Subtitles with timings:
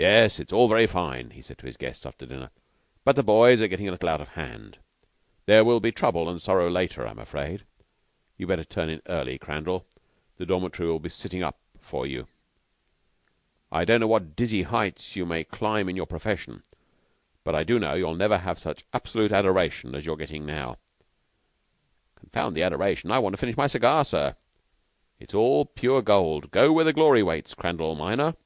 [0.00, 2.50] "Yes, it's all very fine," he said to his guests after dinner,
[3.02, 4.78] "but the boys are getting a little out of hand.
[5.46, 7.64] There will be trouble and sorrow later, I'm afraid.
[8.36, 9.88] You'd better turn in early, Crandall.
[10.36, 12.28] The dormitory will be sitting up for you.
[13.72, 16.62] I don't know to what dizzy heights you may climb in your profession,
[17.42, 20.78] but I do know you'll never get such absolute adoration as you're getting now."
[22.14, 23.10] "Confound the adoration.
[23.10, 24.36] I want to finish my cigar, sir."
[25.18, 26.52] "It's all pure gold.
[26.52, 28.36] Go where glory waits, Crandall minor."